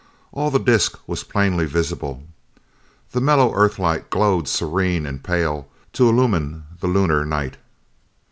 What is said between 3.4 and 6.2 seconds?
Earthlight glowed serene and pale to